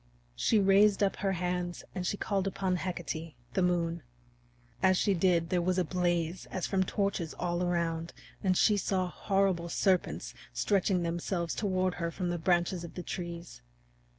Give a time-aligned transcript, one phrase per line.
[0.35, 4.01] She raised up her hands and she called upon Hecate, the Moon.
[4.81, 8.11] As she did, there was a blaze as from torches all around,
[8.43, 13.61] and she saw horrible serpents stretching themselves toward her from the branches of the trees.